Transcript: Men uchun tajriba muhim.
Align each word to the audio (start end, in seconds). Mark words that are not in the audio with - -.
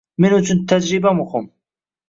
Men 0.23 0.33
uchun 0.37 0.63
tajriba 0.71 1.13
muhim. 1.21 1.49